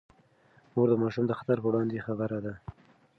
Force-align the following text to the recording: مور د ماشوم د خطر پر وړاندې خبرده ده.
مور 0.73 0.87
د 0.91 0.93
ماشوم 1.01 1.25
د 1.27 1.31
خطر 1.39 1.57
پر 1.59 1.65
وړاندې 1.69 2.05
خبرده 2.05 2.39
ده. 2.45 2.53